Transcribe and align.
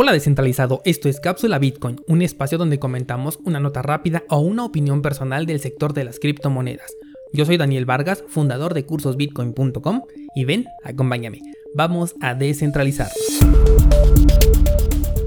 Hola 0.00 0.12
descentralizado, 0.12 0.80
esto 0.84 1.08
es 1.08 1.18
Cápsula 1.18 1.58
Bitcoin, 1.58 1.96
un 2.06 2.22
espacio 2.22 2.56
donde 2.56 2.78
comentamos 2.78 3.40
una 3.44 3.58
nota 3.58 3.82
rápida 3.82 4.22
o 4.28 4.38
una 4.38 4.64
opinión 4.64 5.02
personal 5.02 5.44
del 5.44 5.58
sector 5.58 5.92
de 5.92 6.04
las 6.04 6.20
criptomonedas. 6.20 6.92
Yo 7.32 7.44
soy 7.44 7.56
Daniel 7.56 7.84
Vargas, 7.84 8.22
fundador 8.28 8.74
de 8.74 8.86
cursosbitcoin.com 8.86 10.02
y 10.36 10.44
ven, 10.44 10.66
acompáñame, 10.84 11.40
vamos 11.74 12.14
a 12.20 12.34
descentralizar. 12.34 13.10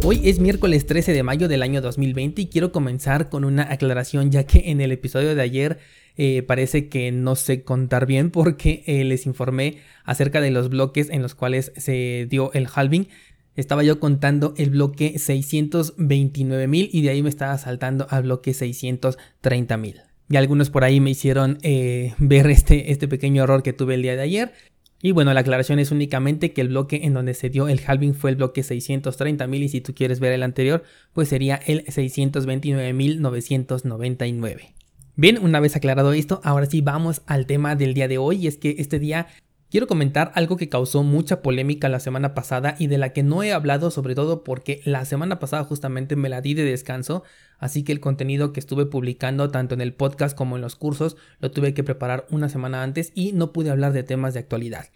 Hoy 0.04 0.22
es 0.24 0.40
miércoles 0.40 0.86
13 0.86 1.12
de 1.12 1.22
mayo 1.22 1.50
del 1.50 1.64
año 1.64 1.82
2020 1.82 2.42
y 2.42 2.48
quiero 2.48 2.72
comenzar 2.72 3.28
con 3.28 3.44
una 3.44 3.64
aclaración 3.74 4.32
ya 4.32 4.46
que 4.46 4.72
en 4.72 4.80
el 4.80 4.94
episodio 4.94 5.36
de 5.36 5.42
ayer 5.42 5.80
eh, 6.18 6.44
parece 6.44 6.88
que 6.88 7.12
no 7.12 7.36
sé 7.36 7.64
contar 7.64 8.06
bien 8.06 8.32
porque 8.32 8.84
eh, 8.86 9.04
les 9.04 9.26
informé 9.26 9.78
acerca 10.04 10.42
de 10.42 10.52
los 10.52 10.70
bloques 10.70 11.10
en 11.10 11.22
los 11.22 11.36
cuales 11.36 11.72
se 11.76 12.26
dio 12.30 12.52
el 12.54 12.68
halving 12.74 13.10
estaba 13.56 13.84
yo 13.84 14.00
contando 14.00 14.54
el 14.58 14.72
bloque 14.72 15.14
629.000 15.16 16.90
y 16.92 17.02
de 17.02 17.10
ahí 17.10 17.22
me 17.22 17.30
estaba 17.30 17.58
saltando 17.58 18.08
al 18.10 18.24
bloque 18.24 18.52
630.000. 18.52 20.02
Y 20.30 20.36
algunos 20.38 20.70
por 20.70 20.86
ahí 20.86 21.02
me 21.02 21.10
hicieron 21.10 21.58
eh, 21.62 22.14
ver 22.18 22.48
este, 22.48 22.92
este 22.92 23.08
pequeño 23.08 23.44
error 23.44 23.64
que 23.64 23.74
tuve 23.74 23.96
el 23.96 24.02
día 24.02 24.16
de 24.16 24.22
ayer. 24.22 24.54
Y 25.02 25.12
bueno, 25.12 25.34
la 25.34 25.42
aclaración 25.42 25.80
es 25.80 25.92
únicamente 25.92 26.54
que 26.54 26.62
el 26.62 26.70
bloque 26.70 27.02
en 27.04 27.14
donde 27.14 27.34
se 27.34 27.50
dio 27.50 27.68
el 27.68 27.82
halving 27.86 28.14
fue 28.14 28.30
el 28.30 28.38
bloque 28.38 28.62
630.000 28.62 29.64
y 29.64 29.70
si 29.70 29.82
tú 29.82 29.96
quieres 29.96 30.20
ver 30.20 30.32
el 30.32 30.44
anterior, 30.44 30.84
pues 31.14 31.30
sería 31.30 31.60
el 31.66 31.84
629.999. 31.86 34.74
Bien, 35.16 35.40
una 35.44 35.60
vez 35.60 35.76
aclarado 35.76 36.14
esto, 36.14 36.40
ahora 36.44 36.68
sí 36.68 36.82
vamos 36.82 37.22
al 37.26 37.46
tema 37.46 37.76
del 37.76 37.94
día 37.94 38.08
de 38.08 38.18
hoy 38.18 38.44
y 38.44 38.48
es 38.48 38.58
que 38.58 38.76
este 38.78 39.00
día 39.00 39.28
Quiero 39.72 39.88
comentar 39.88 40.34
algo 40.36 40.58
que 40.58 40.68
causó 40.68 41.02
mucha 41.02 41.42
polémica 41.42 41.88
la 41.88 42.02
semana 42.02 42.34
pasada 42.34 42.76
y 42.78 42.88
de 42.88 42.98
la 42.98 43.14
que 43.14 43.24
no 43.24 43.42
he 43.42 43.54
hablado 43.54 43.90
sobre 43.90 44.16
todo 44.16 44.44
porque 44.44 44.82
la 44.84 45.06
semana 45.06 45.40
pasada 45.40 45.64
justamente 45.64 46.18
me 46.18 46.28
la 46.28 46.42
di 46.42 46.54
de 46.54 46.66
descanso, 46.66 47.24
así 47.58 47.86
que 47.86 47.94
el 47.94 48.02
contenido 48.02 48.52
que 48.52 48.60
estuve 48.60 48.86
publicando 48.86 49.50
tanto 49.50 49.74
en 49.74 49.80
el 49.80 49.94
podcast 49.94 50.38
como 50.38 50.58
en 50.58 50.62
los 50.62 50.76
cursos 50.76 51.16
lo 51.40 51.52
tuve 51.52 51.74
que 51.74 51.86
preparar 51.86 52.26
una 52.30 52.50
semana 52.50 52.84
antes 52.84 53.14
y 53.16 53.32
no 53.32 53.54
pude 53.54 53.70
hablar 53.70 53.94
de 53.94 54.04
temas 54.04 54.34
de 54.34 54.42
actualidad. 54.42 54.90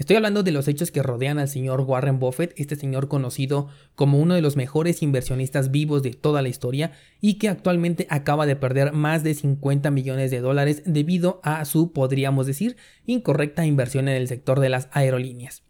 Estoy 0.00 0.16
hablando 0.16 0.42
de 0.42 0.50
los 0.50 0.66
hechos 0.66 0.90
que 0.90 1.02
rodean 1.02 1.38
al 1.38 1.50
señor 1.50 1.82
Warren 1.82 2.18
Buffett, 2.18 2.54
este 2.56 2.74
señor 2.74 3.08
conocido 3.08 3.68
como 3.94 4.18
uno 4.18 4.34
de 4.34 4.40
los 4.40 4.56
mejores 4.56 5.02
inversionistas 5.02 5.70
vivos 5.70 6.02
de 6.02 6.14
toda 6.14 6.40
la 6.40 6.48
historia 6.48 6.92
y 7.20 7.34
que 7.34 7.50
actualmente 7.50 8.06
acaba 8.08 8.46
de 8.46 8.56
perder 8.56 8.94
más 8.94 9.22
de 9.24 9.34
50 9.34 9.90
millones 9.90 10.30
de 10.30 10.40
dólares 10.40 10.82
debido 10.86 11.42
a 11.44 11.62
su, 11.66 11.92
podríamos 11.92 12.46
decir, 12.46 12.78
incorrecta 13.04 13.66
inversión 13.66 14.08
en 14.08 14.16
el 14.16 14.26
sector 14.26 14.58
de 14.58 14.70
las 14.70 14.88
aerolíneas. 14.92 15.64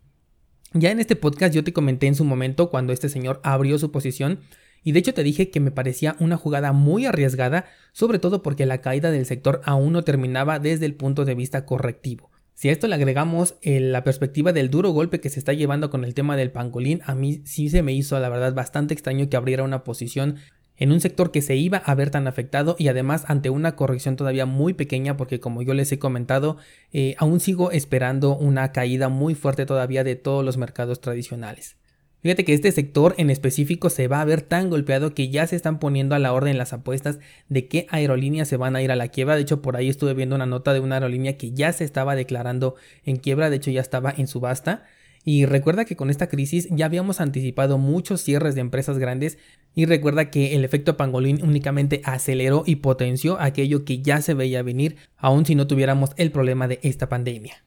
Ya 0.75 0.93
en 0.93 1.01
este 1.01 1.17
podcast 1.17 1.53
yo 1.53 1.65
te 1.65 1.73
comenté 1.73 2.07
en 2.07 2.15
su 2.15 2.25
momento 2.25 2.71
cuando 2.71 2.93
este 2.93 3.09
señor 3.09 3.41
abrió 3.43 3.81
su 3.81 3.91
posición 3.91 4.39
y 4.85 4.93
de 4.93 5.01
hecho 5.01 5.13
te 5.13 5.25
dije 5.25 5.51
que 5.51 5.59
me 5.59 5.73
parecía 5.73 6.15
una 6.21 6.37
jugada 6.37 6.71
muy 6.71 7.05
arriesgada, 7.05 7.65
sobre 7.91 8.21
todo 8.21 8.45
porque 8.45 8.65
la 8.65 8.81
caída 8.81 9.11
del 9.11 9.27
sector 9.27 9.61
aún 9.65 9.93
no 9.93 10.05
terminaba 10.05 10.61
desde 10.61 10.87
el 10.87 10.95
punto 10.95 11.25
de 11.25 11.35
vista 11.35 11.67
correctivo. 11.67 12.30
Si 12.61 12.69
a 12.69 12.73
esto 12.73 12.89
le 12.89 12.95
agregamos 12.95 13.55
eh, 13.63 13.81
la 13.81 14.05
perspectiva 14.05 14.53
del 14.53 14.69
duro 14.69 14.91
golpe 14.91 15.19
que 15.19 15.31
se 15.31 15.39
está 15.39 15.55
llevando 15.55 15.89
con 15.89 16.05
el 16.05 16.13
tema 16.13 16.37
del 16.37 16.51
pangolín, 16.51 17.01
a 17.07 17.15
mí 17.15 17.41
sí 17.47 17.71
se 17.71 17.83
me 17.83 17.95
hizo 17.95 18.21
la 18.21 18.29
verdad 18.29 18.53
bastante 18.53 18.93
extraño 18.93 19.31
que 19.31 19.39
abriera 19.39 19.63
una 19.63 19.83
posición 19.83 20.37
en 20.77 20.93
un 20.93 21.01
sector 21.01 21.31
que 21.31 21.41
se 21.41 21.57
iba 21.57 21.79
a 21.79 21.95
ver 21.95 22.11
tan 22.11 22.27
afectado 22.27 22.77
y 22.79 22.89
además 22.89 23.25
ante 23.29 23.49
una 23.49 23.77
corrección 23.77 24.17
todavía 24.17 24.45
muy 24.45 24.75
pequeña 24.75 25.17
porque 25.17 25.41
como 25.41 25.63
yo 25.63 25.73
les 25.73 25.91
he 25.91 25.99
comentado, 25.99 26.59
eh, 26.93 27.15
aún 27.17 27.41
sigo 27.41 27.71
esperando 27.71 28.37
una 28.37 28.73
caída 28.73 29.09
muy 29.09 29.35
fuerte 29.35 29.65
todavía 29.65 30.05
de 30.05 30.17
todos 30.17 30.45
los 30.45 30.59
mercados 30.59 31.01
tradicionales. 31.01 31.80
Fíjate 32.23 32.45
que 32.45 32.53
este 32.53 32.71
sector 32.71 33.15
en 33.17 33.31
específico 33.31 33.89
se 33.89 34.07
va 34.07 34.21
a 34.21 34.25
ver 34.27 34.43
tan 34.43 34.69
golpeado 34.69 35.15
que 35.15 35.31
ya 35.31 35.47
se 35.47 35.57
están 35.57 35.79
poniendo 35.79 36.15
a 36.15 36.19
la 36.19 36.35
orden 36.35 36.59
las 36.59 36.75
apuestas 36.75 37.19
de 37.49 37.67
qué 37.67 37.87
aerolíneas 37.89 38.47
se 38.47 38.59
van 38.59 38.77
a 38.77 38.83
ir 38.83 38.93
a 38.93 38.97
la 38.97 39.09
quiebra. 39.09 39.37
De 39.37 39.43
hecho, 39.43 39.63
por 39.63 39.77
ahí 39.77 39.89
estuve 39.89 40.13
viendo 40.13 40.37
una 40.37 40.45
nota 40.45 40.75
de 40.75 40.81
una 40.81 40.97
aerolínea 40.97 41.39
que 41.39 41.53
ya 41.53 41.73
se 41.73 41.85
estaba 41.85 42.15
declarando 42.15 42.75
en 43.05 43.17
quiebra, 43.17 43.49
de 43.49 43.57
hecho 43.57 43.71
ya 43.71 43.81
estaba 43.81 44.13
en 44.15 44.27
subasta. 44.27 44.85
Y 45.25 45.47
recuerda 45.47 45.85
que 45.85 45.97
con 45.97 46.11
esta 46.11 46.29
crisis 46.29 46.69
ya 46.71 46.87
habíamos 46.87 47.21
anticipado 47.21 47.79
muchos 47.79 48.23
cierres 48.23 48.55
de 48.55 48.63
empresas 48.63 48.99
grandes 48.99 49.39
y 49.75 49.87
recuerda 49.87 50.31
que 50.31 50.55
el 50.55 50.65
efecto 50.65 50.97
pangolín 50.97 51.43
únicamente 51.43 52.01
aceleró 52.05 52.65
y 52.67 52.77
potenció 52.77 53.39
aquello 53.41 53.85
que 53.85 54.01
ya 54.03 54.21
se 54.23 54.35
veía 54.35 54.63
venir, 54.63 54.97
aun 55.17 55.45
si 55.47 55.55
no 55.55 55.67
tuviéramos 55.67 56.11
el 56.17 56.31
problema 56.33 56.69
de 56.69 56.81
esta 56.83 57.09
pandemia. 57.09 57.63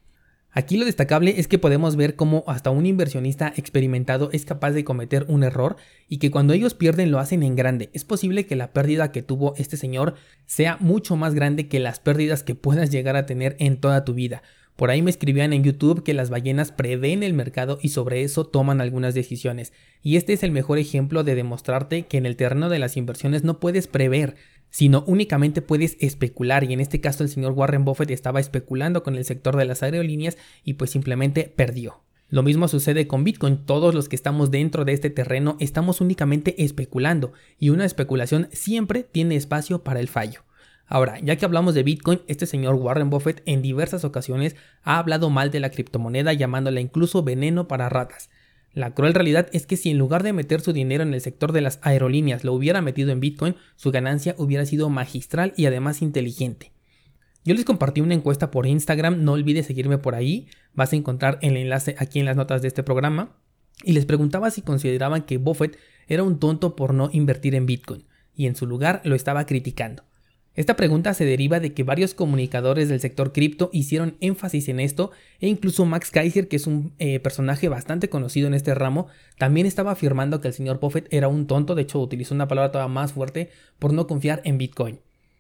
Aquí 0.55 0.77
lo 0.77 0.85
destacable 0.85 1.39
es 1.39 1.47
que 1.47 1.57
podemos 1.57 1.95
ver 1.95 2.15
cómo 2.15 2.43
hasta 2.45 2.69
un 2.69 2.85
inversionista 2.85 3.51
experimentado 3.57 4.29
es 4.33 4.45
capaz 4.45 4.71
de 4.71 4.83
cometer 4.83 5.25
un 5.27 5.43
error 5.43 5.77
y 6.07 6.17
que 6.17 6.29
cuando 6.29 6.53
ellos 6.53 6.75
pierden 6.75 7.09
lo 7.09 7.17
hacen 7.17 7.41
en 7.41 7.55
grande. 7.55 7.89
Es 7.93 8.05
posible 8.05 8.45
que 8.45 8.55
la 8.55 8.71
pérdida 8.71 9.11
que 9.11 9.23
tuvo 9.23 9.55
este 9.57 9.77
señor 9.77 10.13
sea 10.45 10.77
mucho 10.79 11.15
más 11.15 11.33
grande 11.33 11.67
que 11.67 11.79
las 11.79 11.99
pérdidas 11.99 12.43
que 12.43 12.53
puedas 12.53 12.91
llegar 12.91 13.15
a 13.15 13.25
tener 13.25 13.55
en 13.57 13.77
toda 13.77 14.05
tu 14.05 14.13
vida. 14.13 14.43
Por 14.75 14.89
ahí 14.89 15.01
me 15.01 15.11
escribían 15.11 15.53
en 15.53 15.63
YouTube 15.63 16.03
que 16.03 16.15
las 16.15 16.29
ballenas 16.29 16.71
prevén 16.71 17.21
el 17.23 17.33
mercado 17.33 17.79
y 17.81 17.89
sobre 17.89 18.23
eso 18.23 18.45
toman 18.45 18.81
algunas 18.81 19.13
decisiones. 19.13 19.71
Y 20.01 20.17
este 20.17 20.33
es 20.33 20.43
el 20.43 20.51
mejor 20.51 20.79
ejemplo 20.79 21.23
de 21.23 21.35
demostrarte 21.35 22.03
que 22.03 22.17
en 22.17 22.25
el 22.25 22.35
terreno 22.35 22.69
de 22.69 22.79
las 22.79 22.97
inversiones 22.97 23.43
no 23.43 23.59
puedes 23.59 23.87
prever, 23.87 24.35
sino 24.73 25.03
únicamente 25.05 25.61
puedes 25.61 25.95
especular 25.99 26.63
y 26.63 26.73
en 26.73 26.79
este 26.79 26.99
caso 26.99 27.23
el 27.23 27.29
señor 27.29 27.51
Warren 27.51 27.85
Buffett 27.85 28.09
estaba 28.09 28.39
especulando 28.39 29.03
con 29.03 29.15
el 29.15 29.23
sector 29.23 29.55
de 29.55 29.65
las 29.65 29.83
aerolíneas 29.83 30.35
y 30.63 30.73
pues 30.73 30.89
simplemente 30.89 31.53
perdió. 31.55 32.01
Lo 32.27 32.41
mismo 32.41 32.67
sucede 32.67 33.05
con 33.05 33.23
Bitcoin, 33.23 33.65
todos 33.67 33.93
los 33.93 34.09
que 34.09 34.15
estamos 34.15 34.49
dentro 34.49 34.83
de 34.83 34.93
este 34.93 35.11
terreno 35.11 35.57
estamos 35.59 36.01
únicamente 36.01 36.63
especulando 36.63 37.33
y 37.59 37.69
una 37.69 37.85
especulación 37.85 38.49
siempre 38.51 39.03
tiene 39.03 39.35
espacio 39.35 39.83
para 39.83 39.99
el 39.99 40.07
fallo. 40.07 40.41
Ahora, 40.87 41.19
ya 41.21 41.35
que 41.35 41.45
hablamos 41.45 41.75
de 41.75 41.83
Bitcoin, 41.83 42.21
este 42.27 42.47
señor 42.47 42.73
Warren 42.73 43.11
Buffett 43.11 43.43
en 43.45 43.61
diversas 43.61 44.03
ocasiones 44.03 44.55
ha 44.81 44.97
hablado 44.97 45.29
mal 45.29 45.51
de 45.51 45.59
la 45.59 45.69
criptomoneda 45.69 46.33
llamándola 46.33 46.81
incluso 46.81 47.21
veneno 47.21 47.67
para 47.67 47.89
ratas. 47.89 48.31
La 48.73 48.95
cruel 48.95 49.13
realidad 49.13 49.49
es 49.53 49.67
que 49.67 49.77
si 49.77 49.91
en 49.91 49.99
lugar 49.99 50.23
de 50.23 50.33
meter 50.33 50.59
su 50.61 50.73
dinero 50.73 51.03
en 51.03 51.13
el 51.13 51.21
sector 51.21 51.51
de 51.51 51.61
las 51.61 51.79
aerolíneas 51.83 52.43
lo 52.43 52.53
hubiera 52.53 52.81
metido 52.81 53.11
en 53.11 53.19
Bitcoin, 53.19 53.55
su 53.75 53.91
ganancia 53.91 54.33
hubiera 54.37 54.65
sido 54.65 54.89
magistral 54.89 55.53
y 55.55 55.67
además 55.67 56.01
inteligente. 56.01 56.71
Yo 57.45 57.53
les 57.53 57.65
compartí 57.65 58.01
una 58.01 58.15
encuesta 58.15 58.49
por 58.51 58.65
Instagram, 58.65 59.23
no 59.23 59.33
olvides 59.33 59.67
seguirme 59.67 59.99
por 59.99 60.15
ahí, 60.15 60.47
vas 60.73 60.91
a 60.91 60.95
encontrar 60.95 61.37
el 61.41 61.57
enlace 61.57 61.95
aquí 61.99 62.19
en 62.19 62.25
las 62.25 62.37
notas 62.37 62.61
de 62.61 62.67
este 62.69 62.83
programa, 62.83 63.35
y 63.83 63.93
les 63.93 64.05
preguntaba 64.05 64.49
si 64.49 64.61
consideraban 64.61 65.23
que 65.23 65.37
Buffett 65.37 65.77
era 66.07 66.23
un 66.23 66.39
tonto 66.39 66.75
por 66.75 66.93
no 66.93 67.09
invertir 67.11 67.53
en 67.53 67.65
Bitcoin, 67.65 68.05
y 68.33 68.47
en 68.47 68.55
su 68.55 68.65
lugar 68.65 69.01
lo 69.03 69.13
estaba 69.13 69.45
criticando. 69.45 70.03
Esta 70.55 70.75
pregunta 70.75 71.15
se 71.15 71.25
deriva 71.25 71.59
de 71.59 71.73
que 71.73 71.81
varios 71.81 72.13
comunicadores 72.13 72.87
del 72.87 72.99
sector 72.99 73.31
cripto 73.31 73.71
hicieron 73.73 74.17
énfasis 74.19 74.69
en 74.69 74.79
esto 74.79 75.09
e 75.39 75.47
incluso 75.47 75.83
Max 75.85 76.11
Kaiser, 76.11 76.47
que 76.47 76.57
es 76.57 76.67
un 76.67 76.93
eh, 76.99 77.19
personaje 77.19 77.69
bastante 77.69 78.07
conocido 78.07 78.47
en 78.47 78.53
este 78.53 78.75
ramo, 78.75 79.07
también 79.39 79.65
estaba 79.65 79.91
afirmando 79.91 80.41
que 80.41 80.49
el 80.49 80.53
señor 80.53 80.79
Buffett 80.79 81.11
era 81.11 81.27
un 81.27 81.47
tonto, 81.47 81.73
de 81.73 81.81
hecho 81.81 81.99
utilizó 81.99 82.35
una 82.35 82.47
palabra 82.47 82.71
todavía 82.71 82.93
más 82.93 83.13
fuerte 83.13 83.49
por 83.79 83.93
no 83.93 84.05
confiar 84.05 84.41
en 84.43 84.59
Bitcoin. 84.59 84.99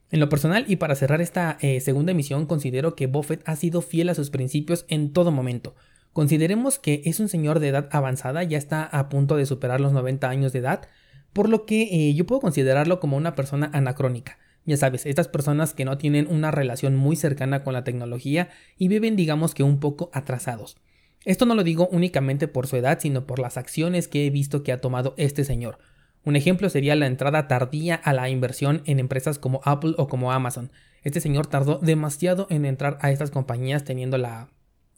En 0.09 0.19
lo 0.19 0.29
personal 0.29 0.65
y 0.67 0.77
para 0.77 0.95
cerrar 0.95 1.21
esta 1.21 1.57
eh, 1.61 1.79
segunda 1.79 2.11
emisión 2.11 2.47
considero 2.47 2.95
que 2.95 3.05
Buffett 3.05 3.43
ha 3.45 3.55
sido 3.55 3.81
fiel 3.81 4.09
a 4.09 4.15
sus 4.15 4.31
principios 4.31 4.85
en 4.87 5.13
todo 5.13 5.31
momento. 5.31 5.75
Consideremos 6.11 6.79
que 6.79 7.03
es 7.05 7.19
un 7.19 7.29
señor 7.29 7.59
de 7.59 7.67
edad 7.67 7.87
avanzada, 7.91 8.43
ya 8.43 8.57
está 8.57 8.83
a 8.83 9.09
punto 9.09 9.35
de 9.35 9.45
superar 9.45 9.79
los 9.79 9.93
90 9.93 10.27
años 10.27 10.53
de 10.53 10.59
edad, 10.59 10.87
por 11.33 11.49
lo 11.49 11.65
que 11.65 11.83
eh, 11.83 12.13
yo 12.15 12.25
puedo 12.25 12.41
considerarlo 12.41 12.99
como 12.99 13.17
una 13.17 13.35
persona 13.35 13.69
anacrónica. 13.73 14.39
Ya 14.65 14.77
sabes, 14.77 15.05
estas 15.05 15.27
personas 15.27 15.73
que 15.73 15.85
no 15.85 15.97
tienen 15.97 16.27
una 16.27 16.51
relación 16.51 16.95
muy 16.95 17.15
cercana 17.15 17.63
con 17.63 17.73
la 17.73 17.83
tecnología 17.83 18.49
y 18.77 18.87
viven 18.87 19.15
digamos 19.15 19.53
que 19.53 19.63
un 19.63 19.79
poco 19.79 20.09
atrasados. 20.13 20.77
Esto 21.25 21.45
no 21.45 21.55
lo 21.55 21.63
digo 21.63 21.87
únicamente 21.91 22.47
por 22.47 22.67
su 22.67 22.75
edad, 22.75 22.99
sino 23.01 23.25
por 23.25 23.39
las 23.39 23.57
acciones 23.57 24.07
que 24.07 24.25
he 24.25 24.29
visto 24.29 24.63
que 24.63 24.71
ha 24.71 24.81
tomado 24.81 25.13
este 25.17 25.43
señor. 25.43 25.79
Un 26.25 26.35
ejemplo 26.35 26.69
sería 26.69 26.95
la 26.95 27.07
entrada 27.07 27.47
tardía 27.47 27.95
a 27.95 28.13
la 28.13 28.29
inversión 28.29 28.81
en 28.85 28.99
empresas 28.99 29.39
como 29.39 29.61
Apple 29.65 29.93
o 29.97 30.07
como 30.07 30.31
Amazon. 30.31 30.71
Este 31.03 31.19
señor 31.19 31.47
tardó 31.47 31.79
demasiado 31.79 32.47
en 32.49 32.65
entrar 32.65 32.97
a 33.01 33.11
estas 33.11 33.31
compañías 33.31 33.83
teniendo 33.83 34.17
la, 34.17 34.49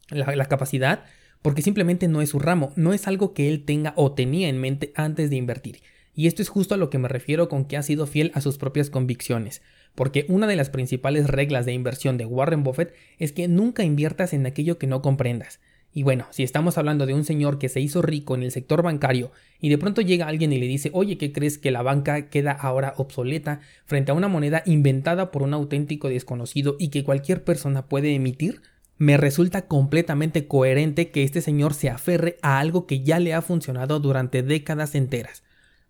la, 0.10 0.46
capacidad 0.46 1.04
porque 1.42 1.64
simplemente 1.64 2.08
no 2.08 2.22
es 2.22 2.30
su 2.30 2.40
ramo, 2.40 2.74
no 2.76 2.94
es 2.94 3.08
algo 3.08 3.34
que 3.34 3.50
él 3.50 3.66
tenga 3.66 3.94
o 3.96 4.14
tenía 4.14 4.50
en 4.50 4.60
mente 4.60 4.94
antes 4.96 5.30
de 5.30 5.36
invertir. 5.36 5.82
Y 6.16 6.28
esto 6.28 6.42
es 6.42 6.50
justo 6.50 6.74
a 6.74 6.78
lo 6.78 6.90
que 6.90 6.98
me 6.98 7.08
refiero 7.08 7.50
con 7.50 7.66
que 7.66 7.78
ha 7.78 7.84
sido 7.84 8.08
fiel 8.08 8.32
a 8.34 8.42
sus 8.42 8.58
propias 8.58 8.90
convicciones, 8.90 9.62
porque 9.94 10.26
una 10.30 10.48
de 10.48 10.56
las 10.56 10.70
principales 10.70 11.28
reglas 11.28 11.66
de 11.66 11.74
inversión 11.74 12.18
de 12.18 12.26
Warren 12.26 12.64
Buffett 12.64 12.94
es 13.20 13.32
que 13.32 13.48
nunca 13.48 13.84
inviertas 13.84 14.34
en 14.34 14.46
aquello 14.46 14.78
que 14.78 14.88
no 14.88 15.02
comprendas. 15.02 15.60
Y 15.94 16.04
bueno, 16.04 16.26
si 16.32 16.44
estamos 16.44 16.78
hablando 16.78 17.06
de 17.06 17.14
un 17.14 17.24
señor 17.24 17.58
que 17.58 17.70
se 17.70 17.80
hizo 17.80 18.02
rico 18.02 18.36
en 18.36 18.44
el 18.44 18.52
sector 18.52 18.82
bancario 18.82 19.32
y 19.62 19.70
de 19.70 19.78
pronto 19.78 20.02
llega 20.02 20.28
alguien 20.28 20.52
y 20.52 20.60
le 20.60 20.68
dice, 20.68 20.90
oye, 20.94 21.18
¿qué 21.18 21.32
crees 21.32 21.58
que 21.58 21.72
la 21.72 21.84
banca 21.84 22.30
queda 22.30 22.52
ahora 22.52 22.94
obsoleta 22.98 23.62
frente 23.86 24.12
a 24.12 24.16
una 24.16 24.28
moneda 24.28 24.62
inventada 24.66 25.32
por 25.32 25.42
un 25.42 25.54
auténtico 25.54 26.10
desconocido 26.10 26.76
y 26.80 26.90
que 26.90 27.04
cualquier 27.04 27.44
persona 27.44 27.88
puede 27.88 28.14
emitir? 28.14 28.62
me 28.98 29.18
resulta 29.18 29.64
completamente 29.64 30.48
coherente 30.48 31.10
que 31.10 31.24
este 31.24 31.42
señor 31.42 31.74
se 31.74 31.90
aferre 31.90 32.38
a 32.42 32.60
algo 32.60 32.88
que 32.88 33.02
ya 33.02 33.20
le 33.20 33.34
ha 33.34 33.42
funcionado 33.42 34.00
durante 34.00 34.42
décadas 34.42 34.96
enteras. 34.96 35.44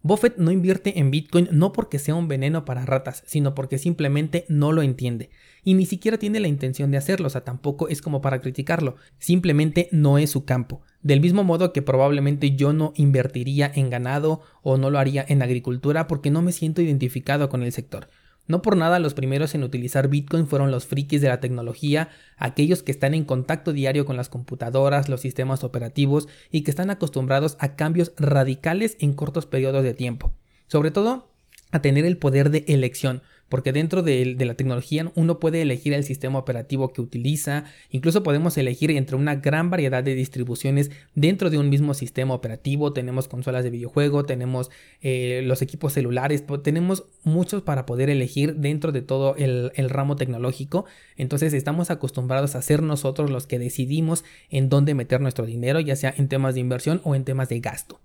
Buffett 0.08 0.38
no 0.38 0.52
invierte 0.52 1.00
en 1.00 1.10
Bitcoin 1.10 1.50
no 1.52 1.72
porque 1.72 1.98
sea 1.98 2.14
un 2.14 2.28
veneno 2.28 2.64
para 2.64 2.86
ratas, 2.86 3.24
sino 3.26 3.56
porque 3.56 3.80
simplemente 3.80 4.46
no 4.50 4.72
lo 4.72 4.84
entiende. 4.84 5.32
Y 5.64 5.74
ni 5.74 5.88
siquiera 5.88 6.20
tiene 6.20 6.40
la 6.40 6.48
intención 6.48 6.92
de 6.92 6.98
hacerlo, 6.98 7.26
o 7.26 7.30
sea, 7.32 7.44
tampoco 7.44 7.88
es 7.88 8.04
como 8.04 8.22
para 8.22 8.40
criticarlo, 8.40 8.98
simplemente 9.18 9.90
no 9.92 10.20
es 10.20 10.30
su 10.30 10.46
campo. 10.46 10.84
Del 11.02 11.22
mismo 11.22 11.44
modo 11.44 11.74
que 11.74 11.82
probablemente 11.82 12.56
yo 12.56 12.72
no 12.72 12.94
invertiría 12.96 13.72
en 13.74 13.90
ganado 13.90 14.44
o 14.62 14.78
no 14.78 14.92
lo 14.92 15.00
haría 15.00 15.26
en 15.28 15.42
agricultura 15.42 16.06
porque 16.06 16.30
no 16.30 16.44
me 16.44 16.52
siento 16.52 16.84
identificado 16.84 17.50
con 17.50 17.64
el 17.64 17.72
sector. 17.72 18.08
No 18.48 18.62
por 18.62 18.78
nada 18.78 19.00
los 19.00 19.14
primeros 19.14 19.56
en 19.56 19.64
utilizar 19.64 20.08
Bitcoin 20.08 20.48
fueron 20.48 20.70
los 20.70 20.86
frikis 20.86 21.22
de 21.22 21.30
la 21.30 21.40
tecnología, 21.40 22.10
aquellos 22.38 22.84
que 22.84 22.92
están 22.92 23.14
en 23.14 23.26
contacto 23.26 23.74
diario 23.74 24.06
con 24.06 24.18
las 24.18 24.30
computadoras, 24.30 25.10
los 25.10 25.22
sistemas 25.22 25.64
operativos 25.64 26.28
y 26.52 26.62
que 26.62 26.72
están 26.72 26.92
acostumbrados 26.92 27.58
a 27.60 27.76
cambios 27.76 28.14
radicales 28.18 28.98
en 29.00 29.14
cortos 29.14 29.48
periodos 29.48 29.84
de 29.84 29.94
tiempo. 29.94 30.34
Sobre 30.68 30.92
todo 30.92 31.32
a 31.72 31.82
tener 31.82 32.06
el 32.06 32.18
poder 32.18 32.52
de 32.52 32.64
elección, 32.68 33.22
porque 33.50 33.72
dentro 33.72 34.02
de, 34.02 34.36
la 34.40 34.56
tecnología 34.56 35.12
uno 35.16 35.40
puede 35.40 35.62
elegir 35.62 35.94
el 35.94 36.04
sistema 36.04 36.40
operativo 36.40 36.92
que 36.92 37.02
utiliza, 37.02 37.66
incluso 37.90 38.24
podemos 38.24 38.58
elegir 38.58 38.92
entre 38.92 39.16
una 39.16 39.36
gran 39.36 39.70
variedad 39.70 40.04
de 40.04 40.16
distribuciones 40.16 40.92
dentro 41.14 41.50
de 41.50 41.58
un 41.58 41.70
mismo 41.70 41.94
sistema 41.94 42.34
operativo, 42.34 42.94
tenemos 42.94 43.28
consolas 43.28 43.64
de 43.64 43.70
videojuego, 43.70 44.26
tenemos 44.26 44.72
eh, 45.02 45.42
los 45.46 45.62
equipos 45.62 45.94
celulares, 45.94 46.44
tenemos 46.64 47.06
muchos 47.24 47.62
para 47.62 47.86
poder 47.86 48.10
elegir 48.10 48.56
dentro 48.56 48.92
de 48.92 49.02
todo 49.02 49.36
el, 49.36 49.72
el 49.76 49.90
ramo 49.90 50.16
tecnológico, 50.16 50.86
entonces 51.16 51.54
estamos 51.54 51.92
acostumbrados 51.92 52.56
a 52.56 52.62
ser 52.62 52.82
nosotros 52.82 53.30
los 53.30 53.48
que 53.48 53.60
decidimos 53.60 54.24
en 54.50 54.70
dónde 54.70 54.96
meter 54.96 55.22
nuestro 55.22 55.46
dinero, 55.46 55.80
ya 55.80 55.96
sea 55.96 56.14
en 56.18 56.28
temas 56.28 56.56
de 56.56 56.62
inversión 56.62 57.02
o 57.04 57.16
en 57.16 57.24
temas 57.24 57.50
de 57.50 57.60
gasto. 57.60 58.00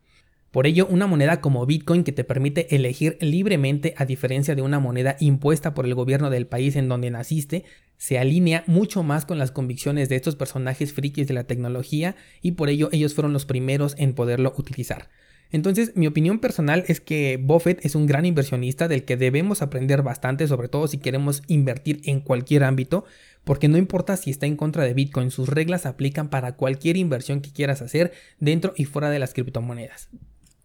Por 0.51 0.67
ello, 0.67 0.89
una 0.91 1.07
moneda 1.07 1.41
como 1.41 1.65
Bitcoin 1.65 2.03
que 2.03 2.11
te 2.11 2.25
permite 2.25 2.75
elegir 2.75 3.17
libremente 3.21 3.95
a 3.97 4.05
diferencia 4.05 4.57
de 4.57 4.63
una 4.63 4.81
moneda 4.81 5.17
impuesta 5.21 5.75
por 5.75 5.87
el 5.87 5.95
gobierno 5.95 6.29
del 6.29 6.49
país 6.49 6.75
en 6.75 6.89
donde 6.89 7.11
naciste, 7.11 7.65
se 7.99 8.19
alinea 8.19 8.65
mucho 8.67 9.05
más 9.05 9.27
con 9.27 9.39
las 9.39 9.53
convicciones 9.53 10.09
de 10.09 10.17
estos 10.17 10.35
personajes 10.35 10.93
frikis 10.93 11.29
de 11.29 11.35
la 11.35 11.45
tecnología 11.45 12.17
y 12.43 12.53
por 12.53 12.69
ello 12.69 12.89
ellos 12.91 13.15
fueron 13.15 13.33
los 13.33 13.47
primeros 13.47 13.95
en 13.97 14.13
poderlo 14.15 14.53
utilizar. 14.59 15.09
Entonces, 15.53 15.93
mi 15.95 16.09
opinión 16.09 16.41
personal 16.41 16.85
es 16.89 17.01
que 17.01 17.37
Buffett 17.41 17.85
es 17.85 17.95
un 17.95 18.07
gran 18.07 18.25
inversionista 18.25 18.89
del 18.89 19.05
que 19.05 19.17
debemos 19.17 19.63
aprender 19.63 20.03
bastante, 20.03 20.49
sobre 20.49 20.69
todo 20.69 20.89
si 20.89 20.99
queremos 20.99 21.43
invertir 21.47 22.01
en 22.05 22.21
cualquier 22.21 22.65
ámbito, 22.65 23.05
porque 23.45 23.69
no 23.69 23.79
importa 23.79 24.17
si 24.17 24.31
está 24.31 24.47
en 24.47 24.57
contra 24.57 24.83
de 24.85 24.95
Bitcoin, 24.95 25.31
sus 25.31 25.49
reglas 25.49 25.87
aplican 25.87 26.29
para 26.29 26.57
cualquier 26.57 26.97
inversión 26.97 27.41
que 27.41 27.53
quieras 27.53 27.83
hacer 27.83 28.13
dentro 28.39 28.73
y 28.77 28.85
fuera 28.85 29.11
de 29.11 29.19
las 29.19 29.35
criptomonedas. 29.35 30.09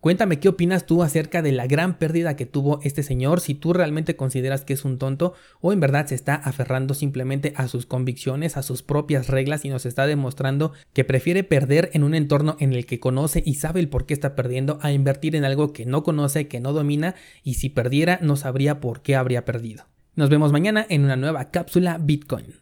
Cuéntame 0.05 0.39
qué 0.39 0.49
opinas 0.49 0.85
tú 0.85 1.01
acerca 1.01 1.41
de 1.41 1.51
la 1.51 1.65
gran 1.65 1.97
pérdida 1.97 2.35
que 2.35 2.45
tuvo 2.45 2.79
este 2.83 3.01
señor, 3.01 3.41
si 3.41 3.55
tú 3.55 3.73
realmente 3.73 4.15
consideras 4.15 4.63
que 4.63 4.73
es 4.73 4.85
un 4.85 4.99
tonto 4.99 5.33
o 5.61 5.73
en 5.73 5.79
verdad 5.79 6.05
se 6.05 6.13
está 6.13 6.35
aferrando 6.35 6.93
simplemente 6.93 7.53
a 7.55 7.67
sus 7.67 7.87
convicciones, 7.87 8.55
a 8.55 8.61
sus 8.61 8.83
propias 8.83 9.29
reglas 9.29 9.65
y 9.65 9.69
nos 9.69 9.87
está 9.87 10.05
demostrando 10.05 10.73
que 10.93 11.05
prefiere 11.05 11.43
perder 11.43 11.89
en 11.93 12.03
un 12.03 12.13
entorno 12.13 12.55
en 12.59 12.73
el 12.73 12.85
que 12.85 12.99
conoce 12.99 13.41
y 13.43 13.55
sabe 13.55 13.79
el 13.79 13.89
por 13.89 14.05
qué 14.05 14.13
está 14.13 14.35
perdiendo 14.35 14.77
a 14.83 14.91
invertir 14.91 15.35
en 15.35 15.43
algo 15.43 15.73
que 15.73 15.87
no 15.87 16.03
conoce, 16.03 16.47
que 16.47 16.59
no 16.59 16.71
domina 16.71 17.15
y 17.43 17.55
si 17.55 17.69
perdiera 17.69 18.19
no 18.21 18.35
sabría 18.35 18.79
por 18.79 19.01
qué 19.01 19.15
habría 19.15 19.43
perdido. 19.43 19.85
Nos 20.13 20.29
vemos 20.29 20.51
mañana 20.51 20.85
en 20.87 21.03
una 21.03 21.15
nueva 21.15 21.49
cápsula 21.49 21.97
Bitcoin. 21.97 22.61